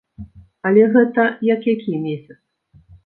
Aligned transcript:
Але 0.69 0.85
гэта 0.95 1.25
як 1.49 1.67
які 1.73 2.01
месяц. 2.07 2.39